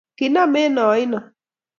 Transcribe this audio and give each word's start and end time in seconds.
Kinam 0.17 0.53
eng 0.63 0.77
aino 0.87 1.19